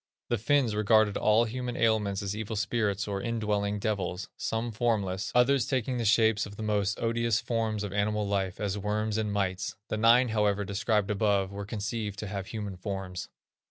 The 0.29 0.39
Finns 0.39 0.73
regarded 0.73 1.15
all 1.15 1.45
human 1.45 1.77
ailments 1.77 2.23
as 2.23 2.35
evil 2.35 2.55
spirits 2.55 3.07
or 3.07 3.21
indwelling 3.21 3.77
devils, 3.77 4.29
some 4.35 4.71
formless, 4.71 5.31
others 5.35 5.67
taking 5.67 5.97
the 5.99 6.05
shapes 6.05 6.47
of 6.47 6.55
the 6.55 6.63
most 6.63 6.99
odious 6.99 7.39
forms 7.39 7.83
of 7.83 7.93
animal 7.93 8.27
life, 8.27 8.59
as 8.59 8.79
worms 8.79 9.19
and 9.19 9.31
mites; 9.31 9.75
the 9.89 9.97
nine, 9.97 10.29
however, 10.29 10.65
described 10.65 11.11
above, 11.11 11.51
were 11.51 11.65
conceived 11.67 12.17
to 12.17 12.27
have 12.27 12.47
human 12.47 12.77
forms. 12.77 13.29